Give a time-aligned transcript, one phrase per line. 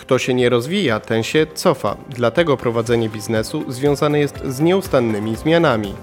[0.00, 1.96] Kto się nie rozwija, ten się cofa.
[2.08, 5.94] Dlatego prowadzenie biznesu związane jest z nieustannymi zmianami.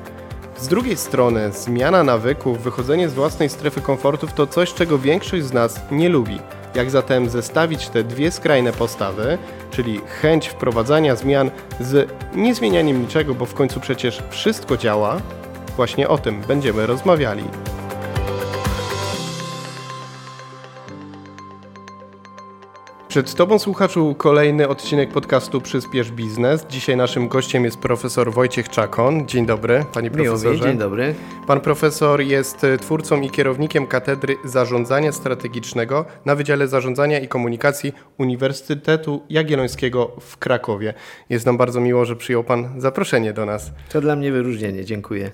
[0.57, 5.53] Z drugiej strony, zmiana nawyków, wychodzenie z własnej strefy komfortów to coś, czego większość z
[5.53, 6.39] nas nie lubi.
[6.75, 9.37] Jak zatem zestawić te dwie skrajne postawy,
[9.71, 15.21] czyli chęć wprowadzania zmian z niezmienianiem niczego, bo w końcu przecież wszystko działa?
[15.75, 17.43] Właśnie o tym będziemy rozmawiali.
[23.07, 26.65] Przed Tobą, słuchaczu, kolejny odcinek podcastu Przyspiesz Biznes.
[26.69, 29.27] Dzisiaj naszym gościem jest profesor Wojciech Czakon.
[29.27, 30.49] Dzień dobry, panie profesorze.
[30.49, 31.15] Miło dzień dobry.
[31.47, 39.21] Pan profesor jest twórcą i kierownikiem Katedry Zarządzania Strategicznego na Wydziale Zarządzania i Komunikacji Uniwersytetu
[39.29, 40.93] Jagiellońskiego w Krakowie.
[41.29, 43.71] Jest nam bardzo miło, że przyjął Pan zaproszenie do nas.
[43.89, 45.31] To dla mnie wyróżnienie, dziękuję.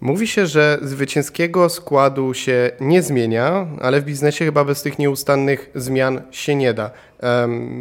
[0.00, 5.70] Mówi się, że zwycięskiego składu się nie zmienia, ale w biznesie chyba bez tych nieustannych
[5.74, 6.90] zmian się nie da.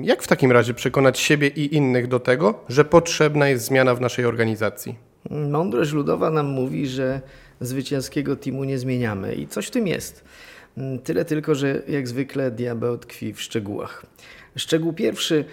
[0.02, 4.02] Jak w takim razie przekonać siebie i innych do tego, że potrzebna jest zmiana w
[4.02, 4.96] naszej organizacji?
[5.30, 7.22] Mądrość ludowa nam mówi, że
[7.62, 10.24] zwycięskiego teamu nie zmieniamy i coś w tym jest.
[11.04, 14.06] Tyle tylko, że jak zwykle diabeł tkwi w szczegółach.
[14.56, 15.46] Szczegół pierwszy,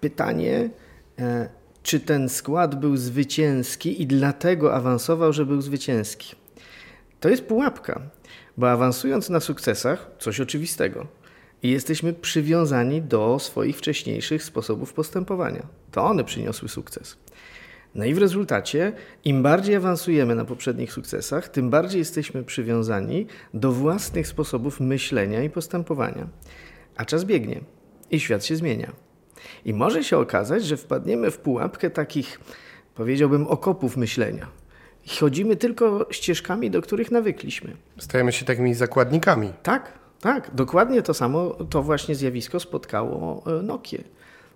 [0.00, 0.70] pytanie,
[1.18, 1.48] e,
[1.82, 6.34] czy ten skład był zwycięski i dlatego awansował, że był zwycięski.
[7.20, 8.00] To jest pułapka,
[8.56, 11.06] bo awansując na sukcesach, coś oczywistego,
[11.62, 15.66] i jesteśmy przywiązani do swoich wcześniejszych sposobów postępowania.
[15.90, 17.16] To one przyniosły sukces.
[17.94, 18.92] No i w rezultacie,
[19.24, 25.50] im bardziej awansujemy na poprzednich sukcesach, tym bardziej jesteśmy przywiązani do własnych sposobów myślenia i
[25.50, 26.28] postępowania.
[26.96, 27.60] A czas biegnie
[28.10, 28.92] i świat się zmienia.
[29.64, 32.40] I może się okazać, że wpadniemy w pułapkę takich,
[32.94, 34.46] powiedziałbym, okopów myślenia.
[35.20, 37.76] Chodzimy tylko ścieżkami, do których nawykliśmy.
[37.98, 39.52] Stajemy się takimi zakładnikami.
[39.62, 40.54] Tak, tak.
[40.54, 44.04] Dokładnie to samo, to właśnie zjawisko spotkało e, Nokię.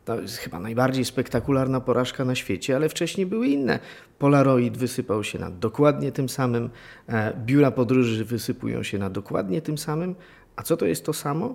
[0.05, 3.79] To jest chyba najbardziej spektakularna porażka na świecie, ale wcześniej były inne.
[4.19, 6.71] Polaroid wysypał się na dokładnie tym samym,
[7.09, 10.15] e, biura podróży wysypują się na dokładnie tym samym.
[10.57, 11.55] A co to jest to samo?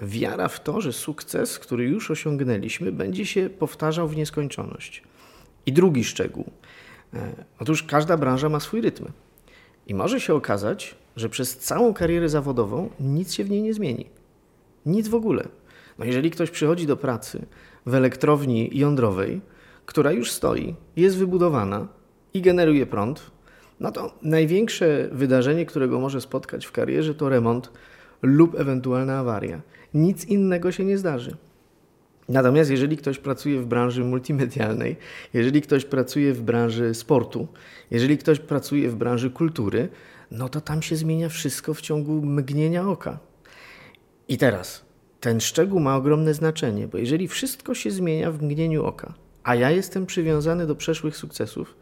[0.00, 5.02] Wiara w to, że sukces, który już osiągnęliśmy, będzie się powtarzał w nieskończoność.
[5.66, 6.50] I drugi szczegół.
[7.14, 9.04] E, otóż każda branża ma swój rytm.
[9.86, 14.06] I może się okazać, że przez całą karierę zawodową nic się w niej nie zmieni.
[14.86, 15.48] Nic w ogóle.
[15.98, 17.46] No jeżeli ktoś przychodzi do pracy
[17.86, 19.40] w elektrowni jądrowej,
[19.86, 21.88] która już stoi, jest wybudowana
[22.34, 23.30] i generuje prąd,
[23.80, 27.70] no to największe wydarzenie, którego może spotkać w karierze, to remont
[28.24, 29.60] lub ewentualna awaria
[29.94, 31.36] nic innego się nie zdarzy.
[32.28, 34.96] Natomiast jeżeli ktoś pracuje w branży multimedialnej,
[35.34, 37.48] jeżeli ktoś pracuje w branży sportu,
[37.90, 39.88] jeżeli ktoś pracuje w branży kultury,
[40.30, 43.18] no to tam się zmienia wszystko w ciągu mgnienia oka.
[44.28, 44.84] I teraz
[45.20, 49.70] ten szczegół ma ogromne znaczenie, bo jeżeli wszystko się zmienia w mgnieniu oka, a ja
[49.70, 51.76] jestem przywiązany do przeszłych sukcesów,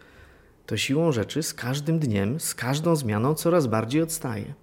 [0.66, 4.54] to siłą rzeczy z każdym dniem, z każdą zmianą coraz bardziej odstaję.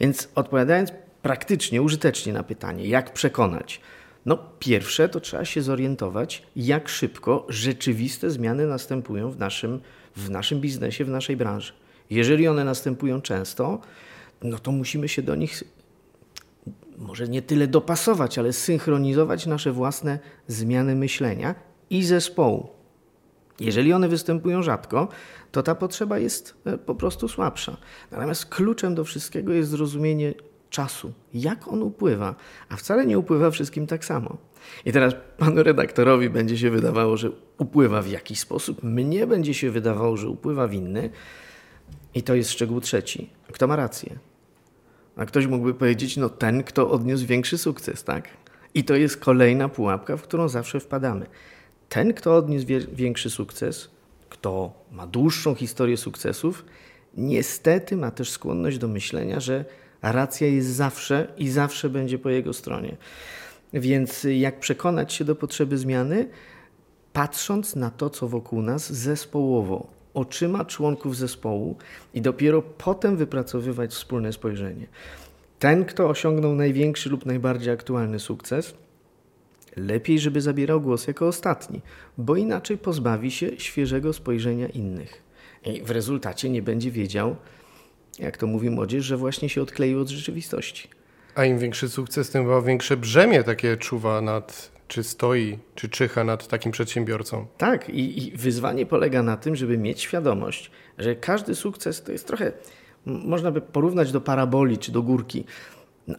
[0.00, 0.92] Więc odpowiadając
[1.22, 3.80] praktycznie, użytecznie na pytanie, jak przekonać?
[4.26, 9.80] No, pierwsze to trzeba się zorientować, jak szybko rzeczywiste zmiany następują w naszym,
[10.16, 11.72] w naszym biznesie, w naszej branży.
[12.10, 13.80] Jeżeli one następują często,
[14.42, 15.62] no to musimy się do nich
[16.98, 20.18] może nie tyle dopasować, ale synchronizować nasze własne
[20.48, 21.54] zmiany myślenia
[21.90, 22.75] i zespołu.
[23.60, 25.08] Jeżeli one występują rzadko,
[25.52, 27.76] to ta potrzeba jest e, po prostu słabsza.
[28.10, 30.34] Natomiast kluczem do wszystkiego jest zrozumienie
[30.70, 32.34] czasu, jak on upływa,
[32.68, 34.36] a wcale nie upływa wszystkim tak samo.
[34.84, 39.70] I teraz panu redaktorowi będzie się wydawało, że upływa w jakiś sposób, mnie będzie się
[39.70, 41.10] wydawało, że upływa w inny.
[42.14, 43.30] I to jest szczegół trzeci.
[43.52, 44.18] Kto ma rację?
[45.16, 48.28] A ktoś mógłby powiedzieć, no ten, kto odniósł większy sukces, tak?
[48.74, 51.26] I to jest kolejna pułapka, w którą zawsze wpadamy.
[51.88, 53.88] Ten, kto odniósł większy sukces,
[54.28, 56.64] kto ma dłuższą historię sukcesów,
[57.16, 59.64] niestety ma też skłonność do myślenia, że
[60.02, 62.96] racja jest zawsze i zawsze będzie po jego stronie.
[63.72, 66.28] Więc jak przekonać się do potrzeby zmiany?
[67.12, 71.76] Patrząc na to, co wokół nas zespołowo, oczyma członków zespołu
[72.14, 74.86] i dopiero potem wypracowywać wspólne spojrzenie.
[75.58, 78.74] Ten, kto osiągnął największy lub najbardziej aktualny sukces,
[79.76, 81.80] lepiej, żeby zabierał głos jako ostatni,
[82.18, 85.22] bo inaczej pozbawi się świeżego spojrzenia innych.
[85.64, 87.36] I w rezultacie nie będzie wiedział,
[88.18, 90.88] jak to mówi młodzież, że właśnie się odkleił od rzeczywistości.
[91.34, 96.24] A im większy sukces, tym chyba większe brzemię takie czuwa nad, czy stoi, czy czyha
[96.24, 97.46] nad takim przedsiębiorcą.
[97.58, 102.26] Tak, i, i wyzwanie polega na tym, żeby mieć świadomość, że każdy sukces to jest
[102.26, 102.52] trochę,
[103.06, 105.44] można by porównać do paraboli czy do górki.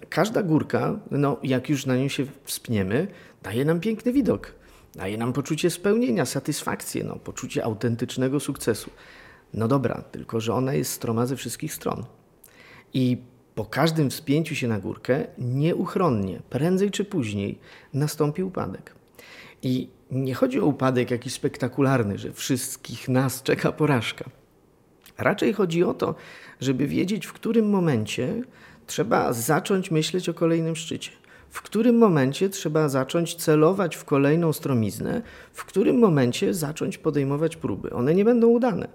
[0.10, 3.08] Każda górka, no, jak już na nią się wspniemy,
[3.48, 4.54] daje nam piękny widok,
[4.96, 8.90] daje nam poczucie spełnienia, satysfakcję, no, poczucie autentycznego sukcesu.
[9.54, 12.06] No dobra, tylko że ona jest stroma ze wszystkich stron.
[12.94, 13.18] I
[13.56, 17.60] po każdym wspięciu się na górkę, nieuchronnie, prędzej czy później,
[17.94, 18.96] nastąpi upadek.
[19.64, 24.30] I nie chodzi o upadek jakiś spektakularny, że wszystkich nas czeka porażka.
[25.18, 26.16] Raczej chodzi o to,
[26.60, 28.42] żeby wiedzieć, w którym momencie
[28.88, 31.12] trzeba zacząć myśleć o kolejnym szczycie.
[31.58, 35.22] W którym momencie trzeba zacząć celować w kolejną stromiznę,
[35.54, 37.90] w którym momencie zacząć podejmować próby.
[37.90, 38.88] One nie będą udane.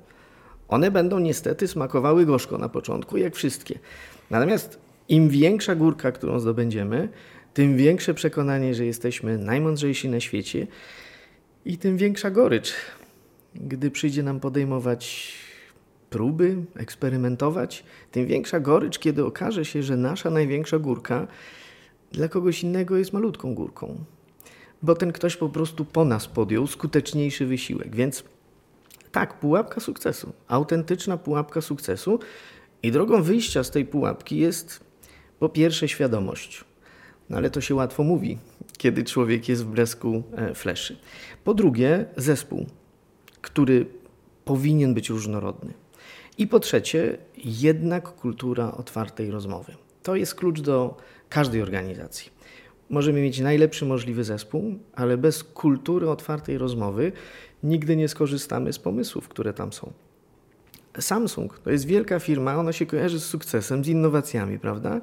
[0.69, 3.79] One będą niestety smakowały gorzko na początku, jak wszystkie.
[4.31, 4.79] Natomiast
[5.09, 7.09] im większa górka, którą zdobędziemy,
[7.55, 10.67] tym większe przekonanie, że jesteśmy najmądrzejsi na świecie
[11.65, 12.75] i tym większa gorycz,
[13.55, 15.33] gdy przyjdzie nam podejmować
[16.11, 21.27] próby, eksperymentować, tym większa gorycz, kiedy okaże się, że nasza największa górka
[22.13, 24.05] dla kogoś innego jest malutką górką.
[24.83, 27.97] Bo ten ktoś po prostu po nas podjął skuteczniejszy wysiłek.
[27.97, 28.25] Więc
[29.13, 32.19] tak, pułapka sukcesu, autentyczna pułapka sukcesu.
[32.83, 34.81] I drogą wyjścia z tej pułapki jest
[35.39, 36.65] po pierwsze świadomość.
[37.31, 38.39] No ale to się łatwo mówi,
[38.79, 40.97] kiedy człowiek jest w blasku e, fleszy.
[41.45, 42.67] Po drugie, zespół,
[43.41, 43.87] który
[44.45, 45.73] powinien być różnorodny.
[46.39, 49.75] I po trzecie, jednak kultura otwartej rozmowy.
[50.03, 50.97] To jest klucz do
[51.33, 52.31] każdej organizacji.
[52.91, 57.13] Możemy mieć najlepszy możliwy zespół, ale bez kultury otwartej rozmowy
[57.63, 59.93] nigdy nie skorzystamy z pomysłów, które tam są.
[61.01, 65.01] Samsung to jest wielka firma, ona się kojarzy z sukcesem, z innowacjami, prawda?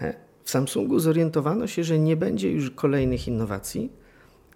[0.00, 3.92] E, w Samsungu zorientowano się, że nie będzie już kolejnych innowacji,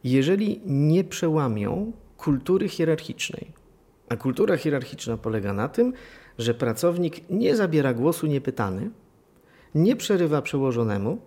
[0.04, 3.52] jeżeli nie przełamią kultury hierarchicznej.
[4.08, 5.92] A kultura hierarchiczna polega na tym,
[6.38, 8.90] że pracownik nie zabiera głosu niepytany,
[9.74, 11.18] nie przerywa przełożonemu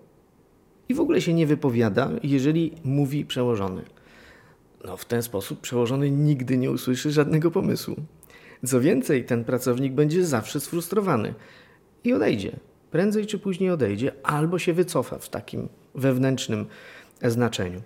[0.89, 3.81] i w ogóle się nie wypowiada, jeżeli mówi przełożony.
[4.85, 7.95] No, w ten sposób przełożony nigdy nie usłyszy żadnego pomysłu.
[8.65, 11.33] Co więcej, ten pracownik będzie zawsze sfrustrowany
[12.03, 12.59] i odejdzie.
[12.91, 16.65] Prędzej czy później odejdzie, albo się wycofa w takim wewnętrznym
[17.21, 17.81] znaczeniu.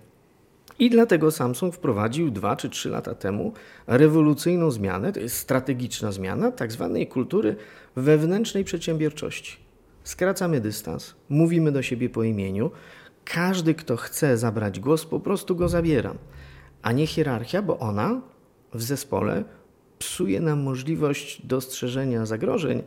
[0.78, 3.52] I dlatego Samsung wprowadził dwa czy trzy lata temu
[3.86, 7.56] rewolucyjną zmianę, to jest strategiczna zmiana tak zwanej kultury
[7.96, 9.67] wewnętrznej przedsiębiorczości.
[10.08, 12.70] Skracamy dystans, mówimy do siebie po imieniu.
[13.24, 16.14] Każdy, kto chce zabrać głos, po prostu go zabiera,
[16.82, 18.20] a nie hierarchia, bo ona
[18.74, 19.44] w zespole
[19.98, 22.82] psuje nam możliwość dostrzeżenia zagrożeń,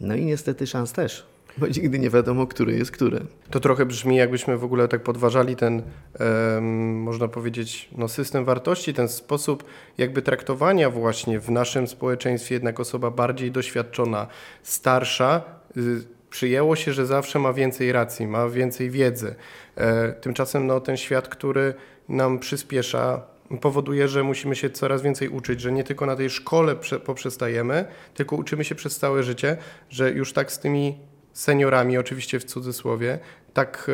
[0.00, 1.26] no i niestety szans też
[1.58, 3.20] bo nigdy nie wiadomo, który jest który.
[3.50, 5.82] To trochę brzmi, jakbyśmy w ogóle tak podważali ten,
[6.20, 9.64] um, można powiedzieć, no, system wartości, ten sposób
[9.98, 14.26] jakby traktowania właśnie w naszym społeczeństwie, jednak osoba bardziej doświadczona,
[14.62, 15.42] starsza,
[15.76, 19.34] y, przyjęło się, że zawsze ma więcej racji, ma więcej wiedzy.
[19.76, 21.74] E, tymczasem no, ten świat, który
[22.08, 23.22] nam przyspiesza,
[23.60, 27.84] powoduje, że musimy się coraz więcej uczyć, że nie tylko na tej szkole poprzestajemy,
[28.14, 29.56] tylko uczymy się przez całe życie,
[29.90, 30.98] że już tak z tymi
[31.32, 33.18] seniorami, oczywiście w cudzysłowie,
[33.54, 33.90] tak,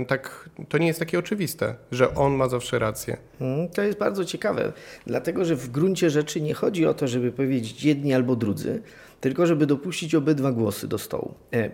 [0.00, 3.16] e, tak to nie jest takie oczywiste, że on ma zawsze rację.
[3.40, 4.72] Mm, to jest bardzo ciekawe,
[5.06, 8.82] dlatego że w gruncie rzeczy nie chodzi o to, żeby powiedzieć jedni albo drudzy,
[9.20, 11.34] tylko żeby dopuścić obydwa głosy do stołu.
[11.52, 11.70] E,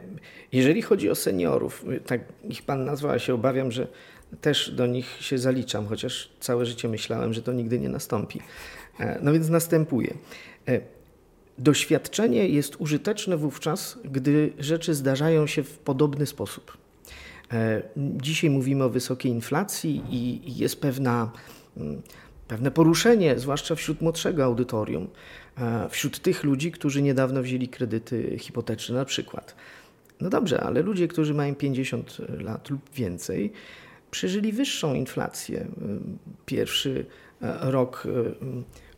[0.53, 3.87] jeżeli chodzi o seniorów, tak ich pan nazwał, ja się obawiam, że
[4.41, 8.41] też do nich się zaliczam, chociaż całe życie myślałem, że to nigdy nie nastąpi.
[9.01, 10.15] E, no więc następuje.
[11.58, 16.85] Doświadczenie jest użyteczne wówczas, gdy rzeczy zdarzają się w podobny sposób.
[17.53, 21.32] E, dzisiaj mówimy o wysokiej inflacji i jest pewna,
[21.76, 22.03] mm,
[22.48, 25.08] pewne poruszenie, zwłaszcza wśród młodszego audytorium,
[25.58, 29.56] e, wśród tych ludzi, którzy niedawno wzięli kredyty hipoteczne na przykład.
[30.20, 33.53] No dobrze, ale ludzie, którzy mają 50 lat lub więcej,
[34.10, 35.60] przeżyli wyższą inflację.
[35.60, 35.67] E,
[36.46, 37.06] pierwszy
[37.60, 38.05] rok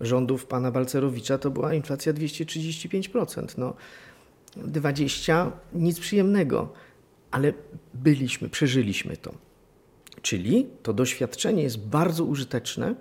[0.01, 3.59] rządów pana Balcerowicza to była inflacja 235%.
[3.59, 3.75] No,
[4.57, 6.73] 20 nic przyjemnego,
[7.31, 7.53] ale
[7.95, 9.35] byliśmy, przeżyliśmy to.
[10.23, 12.95] Czyli to doświadczenie jest bardzo użyteczne,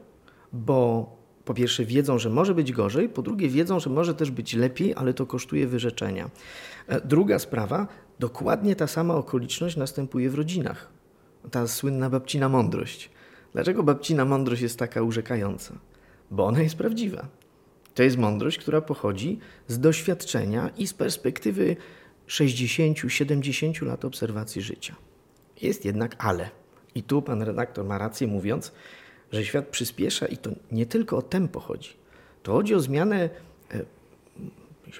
[0.53, 1.09] bo
[1.45, 4.93] po pierwsze wiedzą, że może być gorzej, po drugie wiedzą, że może też być lepiej,
[4.95, 6.29] ale to kosztuje wyrzeczenia.
[6.87, 7.87] E, druga sprawa,
[8.19, 10.89] dokładnie ta sama okoliczność następuje w rodzinach.
[11.51, 13.09] Ta słynna babcina mądrość.
[13.53, 15.73] Dlaczego babcina mądrość jest taka urzekająca?
[16.31, 17.27] bo ona jest prawdziwa.
[17.95, 21.75] To jest mądrość, która pochodzi z doświadczenia i z perspektywy
[22.27, 24.95] 60-70 lat obserwacji życia.
[25.61, 26.49] Jest jednak ale.
[26.95, 28.71] I tu pan redaktor ma rację mówiąc,
[29.31, 31.89] że świat przyspiesza i to nie tylko o tempo chodzi.
[32.43, 33.29] To chodzi o zmianę,
[33.71, 33.85] e,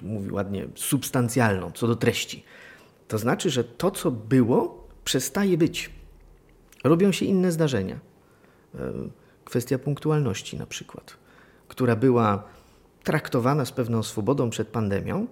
[0.02, 2.44] mówi ładnie, substancjalną, co do treści.
[3.08, 5.90] To znaczy, że to, co było, przestaje być.
[6.84, 7.98] Robią się inne zdarzenia.
[9.44, 11.16] Kwestia punktualności na przykład,
[11.68, 12.44] która była
[13.04, 15.26] traktowana z pewną swobodą przed pandemią,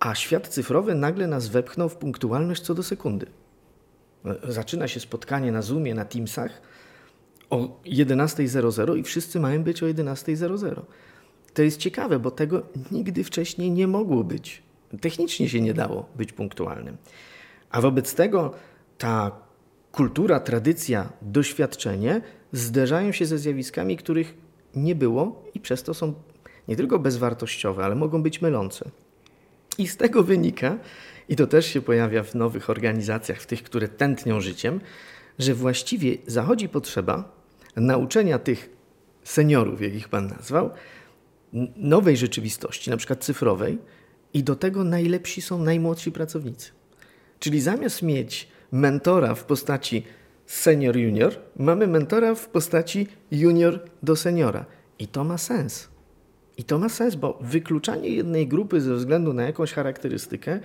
[0.00, 3.26] a świat cyfrowy nagle nas wepchnął w punktualność co do sekundy.
[4.48, 6.62] Zaczyna się spotkanie na Zoomie, na Teamsach
[7.50, 10.82] o 11.00 i wszyscy mają być o 11.00.
[11.54, 12.62] To jest ciekawe, bo tego
[12.92, 14.62] nigdy wcześniej nie mogło być.
[15.00, 16.96] Technicznie się nie dało być punktualnym.
[17.70, 18.54] A wobec tego
[18.98, 19.30] ta
[19.92, 22.20] kultura, tradycja, doświadczenie
[22.52, 24.34] zderzają się ze zjawiskami, których
[24.74, 26.14] nie było i przez to są
[26.68, 28.90] nie tylko bezwartościowe, ale mogą być mylące.
[29.78, 30.78] I z tego wynika,
[31.28, 34.80] i to też się pojawia w nowych organizacjach, w tych, które tętnią życiem,
[35.38, 37.32] że właściwie zachodzi potrzeba
[37.76, 38.70] nauczenia tych
[39.24, 40.70] seniorów, jak ich Pan nazwał,
[41.76, 43.78] nowej rzeczywistości, na przykład cyfrowej,
[44.34, 46.70] i do tego najlepsi są najmłodsi pracownicy.
[47.38, 50.04] Czyli zamiast mieć mentora w postaci
[50.46, 54.64] senior-junior, mamy mentora w postaci junior do seniora.
[54.98, 55.88] I to ma sens.
[56.58, 60.60] I to ma sens, bo wykluczanie jednej grupy ze względu na jakąś charakterystykę,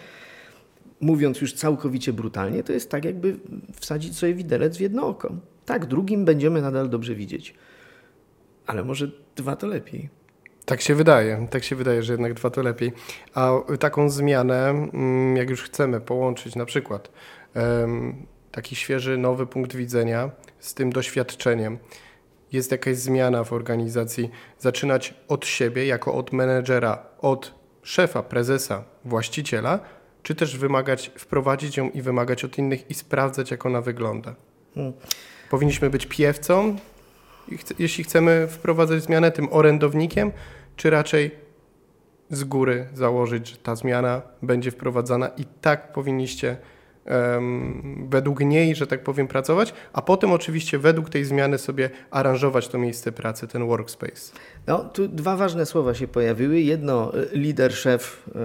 [1.01, 3.35] mówiąc już całkowicie brutalnie, to jest tak, jakby
[3.79, 5.35] wsadzić sobie widelec w jedno oko.
[5.65, 7.53] Tak, drugim będziemy nadal dobrze widzieć.
[8.67, 10.09] Ale może dwa to lepiej.
[10.65, 12.91] Tak się wydaje, tak się wydaje, że jednak dwa to lepiej.
[13.33, 17.11] A taką zmianę, mm, jak już chcemy połączyć na przykład
[18.51, 21.77] taki świeży, nowy punkt widzenia z tym doświadczeniem,
[22.53, 24.29] jest jakaś zmiana w organizacji,
[24.59, 29.79] zaczynać od siebie, jako od menedżera, od szefa, prezesa, właściciela,
[30.23, 34.35] czy też wymagać, wprowadzić ją i wymagać od innych i sprawdzać, jak ona wygląda.
[34.75, 34.93] Hmm.
[35.49, 36.75] Powinniśmy być piewcą,
[37.79, 40.31] jeśli chcemy wprowadzać zmianę, tym orędownikiem,
[40.75, 41.31] czy raczej
[42.29, 46.57] z góry założyć, że ta zmiana będzie wprowadzana i tak powinniście
[48.09, 52.77] według niej, że tak powiem, pracować, a potem oczywiście według tej zmiany sobie aranżować to
[52.77, 54.33] miejsce pracy, ten workspace.
[54.67, 56.61] No, tu dwa ważne słowa się pojawiły.
[56.61, 58.39] Jedno, e, lider, szef, e,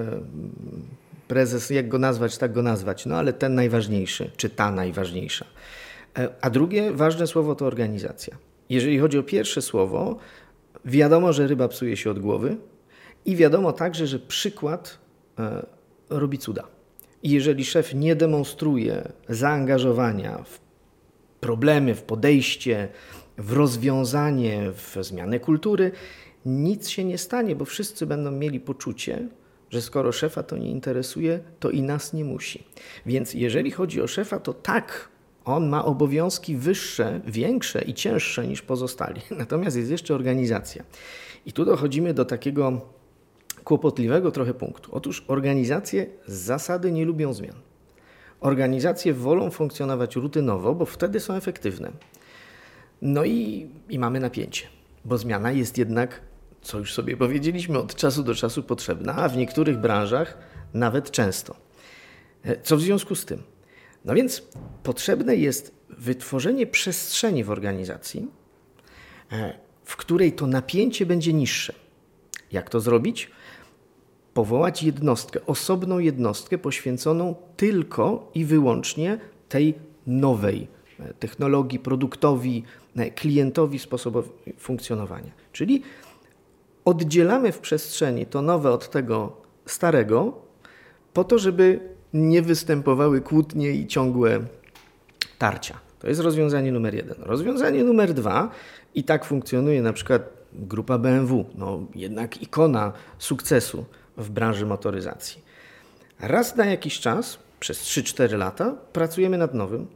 [1.29, 5.45] prezes, jak go nazwać, tak go nazwać, no ale ten najważniejszy, czy ta najważniejsza.
[6.19, 8.37] E, a drugie ważne słowo to organizacja.
[8.71, 10.19] Jeżeli chodzi o pierwsze słowo,
[10.85, 12.57] wiadomo, że ryba psuje się od głowy
[13.25, 14.99] i wiadomo także, że przykład
[16.11, 16.78] robi cuda.
[17.23, 20.61] I jeżeli szef nie demonstruje zaangażowania w
[21.41, 22.89] problemy, w podejście,
[23.39, 25.93] w rozwiązanie, w zmianę kultury,
[26.47, 29.29] nic się nie stanie, bo wszyscy będą mieli poczucie,
[29.71, 32.65] że skoro szefa to nie interesuje, to i nas nie musi.
[33.07, 35.09] Więc jeżeli chodzi o szefa, to tak,
[35.45, 39.21] on ma obowiązki wyższe, większe i cięższe niż pozostali.
[39.39, 40.85] Natomiast jest jeszcze organizacja.
[41.47, 42.81] I tu dochodzimy do takiego
[43.69, 44.91] kłopotliwego trochę punktu.
[44.95, 47.57] Otóż organizacje z zasady nie lubią zmian.
[48.41, 51.93] Organizacje wolą funkcjonować rutynowo, bo wtedy są efektywne.
[53.03, 54.67] No i, i mamy napięcie,
[55.05, 56.21] bo zmiana jest jednak,
[56.63, 60.39] co już sobie powiedzieliśmy, od czasu do czasu potrzebna, a w niektórych branżach
[60.75, 61.57] nawet często.
[62.43, 63.43] E, co w związku z tym?
[64.05, 64.43] No więc
[64.83, 68.29] potrzebne jest wytworzenie przestrzeni w organizacji,
[69.33, 71.73] e, w której to napięcie będzie niższe.
[72.53, 73.31] Jak to zrobić?
[74.39, 79.19] Powołać jednostkę, osobną jednostkę poświęconą tylko i wyłącznie
[79.49, 79.75] tej
[80.07, 80.69] nowej
[81.01, 82.65] e, technologii, produktowi,
[82.97, 85.33] e, klientowi, sposobowi funkcjonowania.
[85.53, 85.83] Czyli
[86.85, 90.33] oddzielamy w przestrzeni to nowe od tego starego,
[91.13, 91.81] po to, żeby
[92.15, 94.41] nie występowały kłótnie i ciągłe
[95.39, 95.79] tarcia.
[95.99, 97.17] To jest rozwiązanie numer jeden.
[97.19, 98.51] Rozwiązanie numer dwa,
[98.95, 103.85] i tak funkcjonuje na przykład grupa BMW, no jednak ikona sukcesu
[104.19, 105.43] w branży motoryzacji.
[106.21, 109.87] Raz na jakiś czas, przez 3-4 lata, pracujemy nad nowym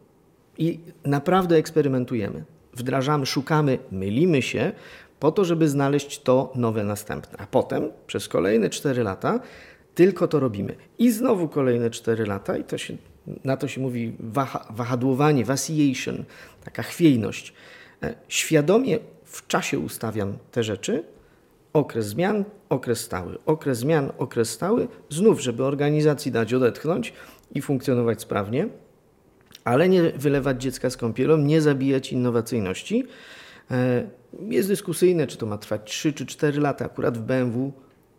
[0.59, 2.45] i naprawdę eksperymentujemy.
[2.75, 4.73] Wdrażamy, szukamy, mylimy się
[5.21, 7.39] po to, żeby znaleźć to nowe następne.
[7.39, 9.41] A potem przez kolejne 4 lata
[9.95, 10.75] tylko to robimy.
[10.99, 12.97] I znowu kolejne 4 lata, i to się,
[13.45, 16.25] na to się mówi waha, wahadłowanie, vacillation,
[16.65, 17.55] taka chwiejność.
[18.03, 21.05] E, świadomie w czasie ustawiam te rzeczy,
[21.73, 27.13] okres zmian, okres stały, okres zmian, okres stały, znów, żeby organizacji dać odetchnąć
[27.55, 28.69] i funkcjonować sprawnie,
[29.65, 33.05] ale nie wylewać dziecka z kąpielą, nie zabijać innowacyjności.
[33.71, 34.07] E,
[34.49, 36.85] jest dyskusyjne, czy to ma trwać 3 czy 4 lata.
[36.85, 37.73] Akurat w BMW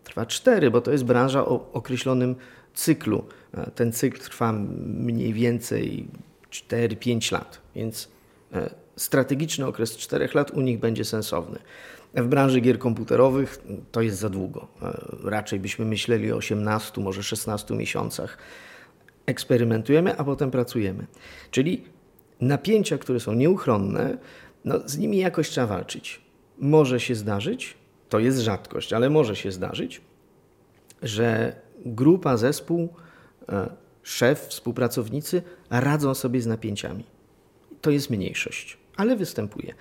[0.04, 2.36] trwa 4, bo to jest branża o określonym
[2.74, 3.26] cyklu.
[3.54, 4.54] E, ten cykl trwa
[4.86, 6.08] mniej więcej
[6.52, 8.10] 4-5 lat, więc
[8.54, 11.60] e, strategiczny okres 4 lat u nich będzie sensowny.
[12.14, 14.68] W branży gier komputerowych to jest za długo.
[14.82, 18.38] E, raczej byśmy myśleli o 18, może 16 miesiącach.
[19.26, 21.06] Eksperymentujemy, a potem pracujemy.
[21.52, 21.84] Czyli
[22.42, 24.18] napięcia, które są nieuchronne,
[24.66, 26.22] no, z nimi jakoś trzeba walczyć.
[26.60, 27.78] Może się zdarzyć,
[28.10, 30.02] to jest rzadkość, ale może się zdarzyć,
[31.02, 31.56] że
[31.86, 32.90] grupa, zespół,
[33.50, 33.70] e,
[34.04, 37.04] szef, współpracownicy radzą sobie z napięciami.
[37.82, 39.74] To jest mniejszość, ale występuje.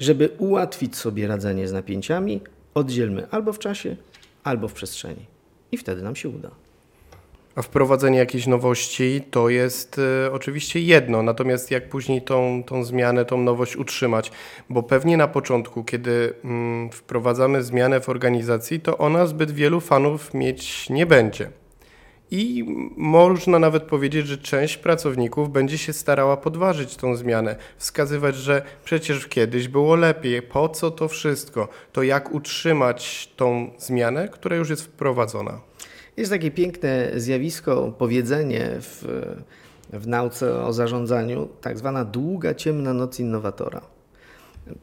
[0.00, 2.40] Żeby ułatwić sobie radzenie z napięciami,
[2.74, 3.96] oddzielmy albo w czasie,
[4.44, 5.26] albo w przestrzeni.
[5.72, 6.50] I wtedy nam się uda.
[7.54, 13.24] A wprowadzenie jakiejś nowości to jest y, oczywiście jedno, natomiast jak później tą, tą zmianę,
[13.24, 14.32] tą nowość utrzymać,
[14.70, 20.34] bo pewnie na początku, kiedy mm, wprowadzamy zmianę w organizacji, to ona zbyt wielu fanów
[20.34, 21.50] mieć nie będzie.
[22.30, 22.64] I
[22.96, 29.28] można nawet powiedzieć, że część pracowników będzie się starała podważyć tą zmianę, wskazywać, że przecież
[29.28, 34.82] kiedyś było lepiej, po co to wszystko, to jak utrzymać tą zmianę, która już jest
[34.82, 35.60] wprowadzona.
[36.16, 39.04] Jest takie piękne zjawisko, powiedzenie w,
[39.92, 43.80] w nauce o zarządzaniu, tak zwana długa, ciemna noc innowatora.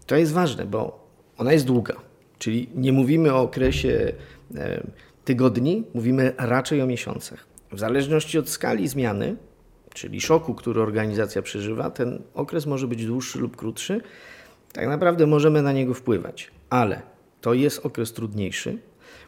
[0.06, 1.96] To jest ważne, bo ona jest długa,
[2.40, 4.14] czyli nie mówimy o okresie
[4.56, 4.84] e,
[5.28, 7.46] tygodni, mówimy raczej o miesiącach.
[7.72, 9.36] W zależności od skali zmiany,
[9.94, 14.02] czyli szoku, który organizacja przeżywa, ten okres może być dłuższy lub krótszy.
[14.74, 17.02] Tak naprawdę możemy na niego wpływać, ale
[17.42, 18.78] to jest okres trudniejszy,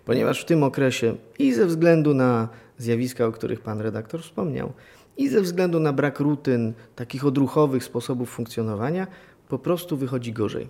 [0.06, 4.74] ponieważ w tym okresie i ze względu na zjawiska, o których pan redaktor wspomniał,
[5.18, 9.08] i ze względu na brak rutyn, takich odruchowych sposobów funkcjonowania,
[9.48, 10.70] po prostu wychodzi gorzej.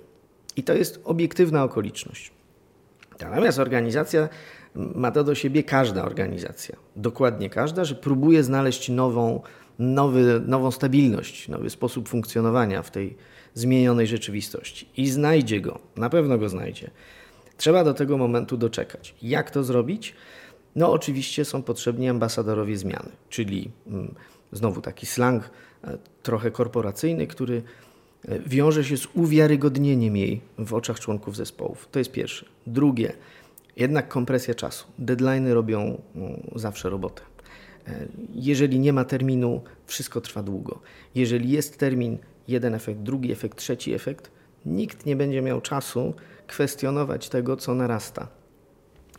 [0.56, 2.32] I to jest obiektywna okoliczność.
[3.20, 4.30] Natomiast organizacja
[4.76, 9.42] ma to do siebie każda organizacja, dokładnie każda, że próbuje znaleźć nową,
[9.80, 13.16] nowy, nową stabilność, nowy sposób funkcjonowania w tej
[13.54, 14.90] zmienionej rzeczywistości.
[14.98, 16.92] I znajdzie go, na pewno go znajdzie.
[17.58, 19.16] Trzeba do tego momentu doczekać.
[19.22, 20.16] Jak to zrobić?
[20.76, 24.16] No, oczywiście są potrzebni ambasadorowie zmiany, czyli mm,
[24.52, 25.50] znowu taki slang
[25.84, 27.62] e, trochę korporacyjny, który
[28.28, 31.88] e, wiąże się z uwiarygodnieniem jej w oczach członków zespołów.
[31.92, 32.46] To jest pierwsze.
[32.68, 33.14] Drugie,
[33.80, 34.88] jednak kompresja czasu.
[35.00, 37.22] Deadlines robią mm, zawsze robotę.
[37.88, 40.80] E, jeżeli nie ma terminu, wszystko trwa długo.
[41.16, 44.32] Jeżeli jest termin, jeden efekt, drugi efekt, trzeci efekt,
[44.66, 46.14] nikt nie będzie miał czasu
[46.48, 48.28] kwestionować tego, co narasta.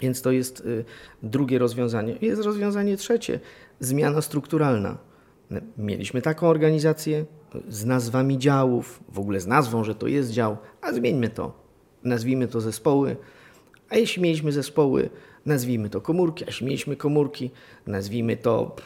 [0.01, 0.85] Więc to jest y,
[1.23, 2.17] drugie rozwiązanie.
[2.21, 3.41] Jest rozwiązanie trzecie
[3.81, 4.99] zmiana strukturalna.
[5.79, 7.25] Mieliśmy taką organizację
[7.69, 11.61] z nazwami działów, w ogóle z nazwą, że to jest dział, a zmieńmy to.
[12.05, 13.17] Nazwijmy to zespoły.
[13.91, 15.11] A jeśli mieliśmy zespoły,
[15.47, 17.51] nazwijmy to komórki, a jeśli mieliśmy komórki,
[17.87, 18.77] nazwijmy to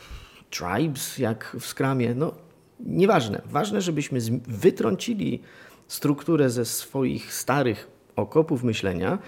[0.50, 2.14] tribes, jak w skramie.
[2.14, 2.34] No,
[2.80, 3.42] nieważne.
[3.46, 5.42] Ważne, żebyśmy wytrącili
[5.88, 9.18] strukturę ze swoich starych okopów myślenia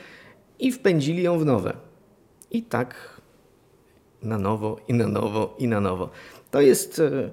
[0.59, 1.77] i wpędzili ją w nowe.
[2.51, 3.21] I tak
[4.23, 6.11] na nowo, i na nowo, i na nowo.
[6.51, 7.31] To jest e,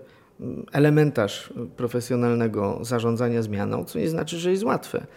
[0.71, 5.07] elementarz profesjonalnego zarządzania zmianą, co nie znaczy, że jest łatwe.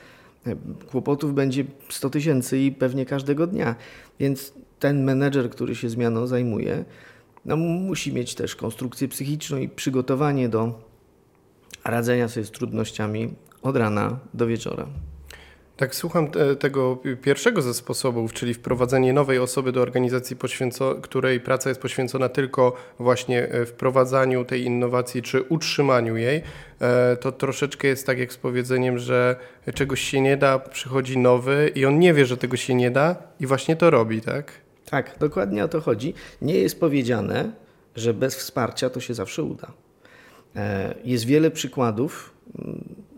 [0.46, 0.56] E,
[0.90, 3.74] kłopotów będzie 100 tysięcy i pewnie każdego dnia,
[4.20, 6.84] więc ten menedżer, który się zmianą zajmuje,
[7.44, 10.80] no, musi mieć też konstrukcję psychiczną i przygotowanie do
[11.84, 14.86] radzenia sobie z trudnościami od rana do wieczora.
[15.76, 20.36] Tak, słucham te, tego pierwszego ze sposobów, czyli wprowadzenie nowej osoby do organizacji,
[21.02, 26.42] której praca jest poświęcona tylko właśnie e, wprowadzaniu tej innowacji czy utrzymaniu jej.
[26.80, 29.36] E, to troszeczkę jest tak jak z powiedzeniem, że
[29.74, 33.16] czegoś się nie da, przychodzi nowy i on nie wie, że tego się nie da
[33.40, 34.52] i właśnie to robi, tak?
[34.90, 36.14] Tak, dokładnie o to chodzi.
[36.42, 37.52] Nie jest powiedziane,
[37.96, 39.72] że bez wsparcia to się zawsze uda.
[40.56, 42.34] E, jest wiele przykładów,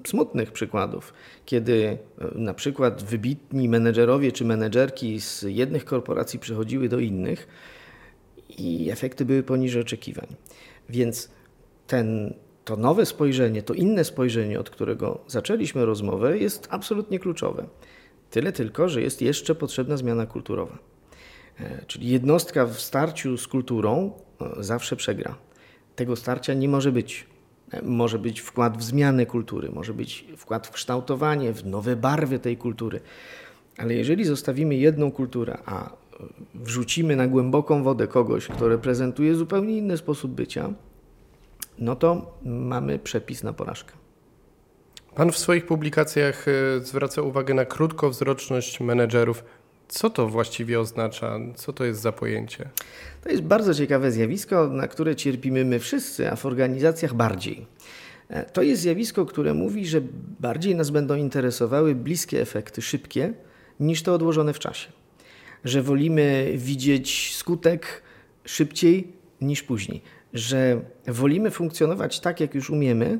[0.08, 1.12] smutnych przykładów,
[1.44, 7.48] kiedy e, na przykład wybitni menedżerowie czy menedżerki z jednych korporacji przechodziły do innych
[8.58, 10.26] i efekty były poniżej oczekiwań.
[10.88, 11.30] Więc
[11.86, 17.66] ten, to nowe spojrzenie, to inne spojrzenie, od którego zaczęliśmy rozmowę, jest absolutnie kluczowe.
[18.30, 20.78] Tyle tylko, że jest jeszcze potrzebna zmiana kulturowa.
[21.60, 25.38] E, czyli jednostka w starciu z kulturą e, zawsze przegra.
[25.96, 27.26] Tego starcia nie może być
[27.82, 32.56] może być wkład w zmianę kultury, może być wkład w kształtowanie, w nowe barwy tej
[32.56, 33.00] kultury.
[33.78, 35.90] Ale jeżeli zostawimy jedną kulturę, a
[36.54, 40.72] wrzucimy na głęboką wodę kogoś, kto reprezentuje zupełnie inny sposób bycia,
[41.78, 43.92] no to mamy przepis na porażkę.
[45.14, 49.44] Pan w swoich publikacjach e, zwraca uwagę na krótkowzroczność menedżerów.
[49.88, 51.38] Co to właściwie oznacza?
[51.54, 52.68] Co to jest za pojęcie?
[53.24, 57.66] To jest bardzo ciekawe zjawisko, na które cierpimy my wszyscy, a w organizacjach bardziej.
[58.28, 60.00] E, to jest zjawisko, które mówi, że
[60.40, 63.32] bardziej nas będą interesowały bliskie efekty, szybkie,
[63.80, 64.92] niż to odłożone w czasie.
[65.64, 68.02] Że wolimy widzieć skutek
[68.44, 70.02] szybciej niż później.
[70.34, 73.18] Że wolimy funkcjonować tak, jak już umiemy,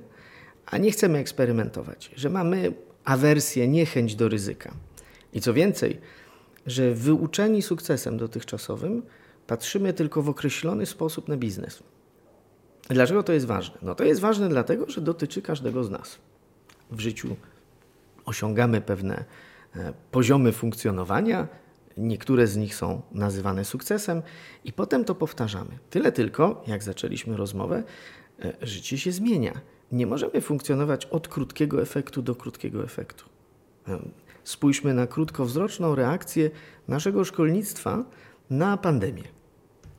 [0.66, 2.10] a nie chcemy eksperymentować.
[2.16, 2.72] Że mamy
[3.04, 4.74] awersję, niechęć do ryzyka.
[5.32, 5.98] I co więcej,
[6.68, 9.02] że wyuczeni sukcesem dotychczasowym
[9.46, 11.82] patrzymy tylko w określony sposób na biznes.
[12.88, 13.78] Dlaczego to jest ważne?
[13.82, 16.18] No to jest ważne dlatego, że dotyczy każdego z nas.
[16.90, 17.36] W życiu
[18.24, 19.24] osiągamy pewne
[19.76, 21.48] e, poziomy funkcjonowania,
[21.96, 24.22] niektóre z nich są nazywane sukcesem
[24.64, 25.78] i potem to powtarzamy.
[25.90, 27.82] Tyle tylko, jak zaczęliśmy rozmowę,
[28.44, 29.60] e, życie się zmienia.
[29.92, 33.24] Nie możemy funkcjonować od krótkiego efektu do krótkiego efektu.
[34.48, 36.50] Spójrzmy na krótkowzroczną reakcję
[36.88, 38.04] naszego szkolnictwa
[38.50, 39.22] na pandemię.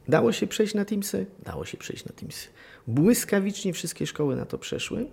[0.08, 1.26] Dało się przejść na Teamsy?
[1.44, 2.48] Dało się przejść na Teamsy.
[2.88, 5.08] Błyskawicznie wszystkie szkoły na to przeszły.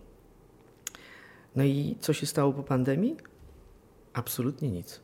[1.57, 3.17] No i co się stało po pandemii?
[4.13, 5.01] Absolutnie nic.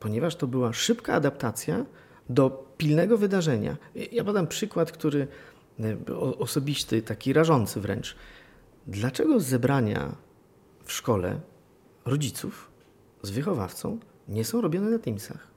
[0.00, 1.86] Ponieważ to była szybka adaptacja
[2.28, 3.76] do pilnego wydarzenia.
[4.12, 5.28] Ja podam przykład, który
[5.80, 8.16] e, osobisty, taki rażący wręcz.
[8.86, 10.16] Dlaczego zebrania
[10.84, 11.40] w szkole
[12.04, 12.67] rodziców
[13.22, 15.48] z wychowawcą nie są robione na Teamsach?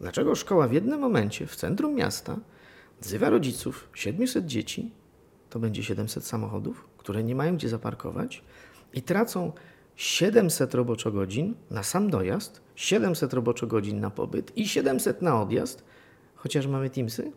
[0.00, 2.36] Dlaczego szkoła w jednym momencie w centrum miasta
[3.00, 4.90] wzywa rodziców, 700 dzieci,
[5.50, 8.42] to będzie 700 samochodów, które nie mają gdzie zaparkować
[8.92, 9.52] i tracą
[9.96, 15.84] 700 roboczo-godzin na sam dojazd, 700 roboczo-godzin na pobyt i 700 na odjazd,
[16.34, 17.32] chociaż mamy Teamsy?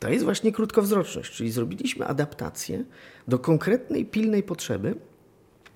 [0.00, 2.84] To jest właśnie krótkowzroczność, czyli zrobiliśmy adaptację
[3.28, 4.94] do konkretnej, pilnej potrzeby,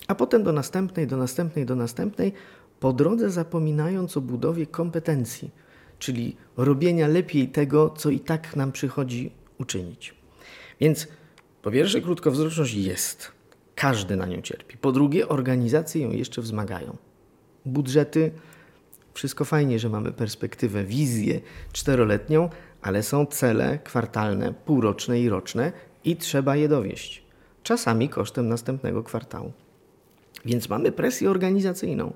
[0.09, 2.33] a potem do następnej, do następnej, do następnej,
[2.81, 5.51] po drodze zapominając o budowie kompetencji,
[5.99, 10.14] czyli robienia lepiej tego, co i tak nam przychodzi uczynić.
[10.81, 11.09] Więc
[11.62, 13.33] po pierwsze, krótkowzroczność jest.
[13.75, 14.77] Każdy na nią cierpi.
[14.77, 16.97] Po drugie, organizacje ją jeszcze wzmagają.
[17.67, 18.31] Budżety,
[19.14, 21.41] wszystko fajnie, że mamy perspektywę, wizję
[21.73, 22.51] czteroletnią,
[22.83, 25.73] ale są cele kwartalne, półroczne i roczne
[26.05, 27.23] i trzeba je dowieść.
[27.62, 29.53] Czasami kosztem następnego kwartału.
[30.45, 32.12] Więc mamy presję organizacyjną.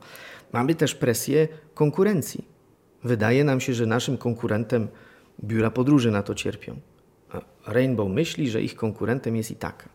[0.53, 2.49] Mamy też presję konkurencji.
[3.05, 4.89] Wydaje nam się, że naszym konkurentem
[5.45, 6.81] biura podróży na to cierpią.
[7.67, 9.89] Rainbow myśli, że ich konkurentem jest i tak,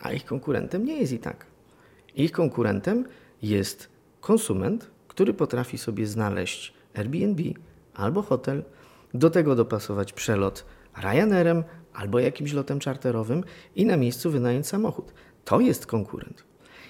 [0.00, 1.46] a ich konkurentem nie jest i tak.
[2.14, 3.04] Ich konkurentem
[3.42, 3.88] jest
[4.20, 7.42] konsument, który potrafi sobie znaleźć Airbnb
[7.94, 8.64] albo hotel,
[9.14, 10.64] do tego dopasować przelot
[11.02, 13.44] Ryanerem albo jakimś lotem czarterowym
[13.76, 15.12] i na miejscu wynająć samochód.
[15.44, 16.44] To jest konkurent.